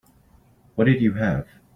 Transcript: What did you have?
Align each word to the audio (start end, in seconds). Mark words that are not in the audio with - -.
What 0.73 0.85
did 0.85 0.99
you 0.99 1.13
have? 1.13 1.45